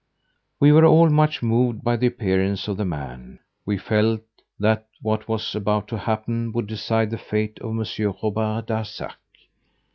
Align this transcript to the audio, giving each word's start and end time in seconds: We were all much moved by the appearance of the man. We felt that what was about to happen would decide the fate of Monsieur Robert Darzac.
We 0.59 0.71
were 0.71 0.83
all 0.83 1.11
much 1.11 1.43
moved 1.43 1.83
by 1.83 1.95
the 1.95 2.07
appearance 2.07 2.67
of 2.67 2.77
the 2.77 2.85
man. 2.85 3.37
We 3.67 3.77
felt 3.77 4.21
that 4.59 4.87
what 5.03 5.27
was 5.27 5.53
about 5.53 5.87
to 5.89 5.97
happen 5.99 6.53
would 6.53 6.65
decide 6.65 7.11
the 7.11 7.19
fate 7.19 7.59
of 7.59 7.75
Monsieur 7.75 8.11
Robert 8.23 8.65
Darzac. 8.65 9.17